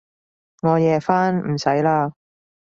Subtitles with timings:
[0.63, 2.11] 我夜返，唔使喇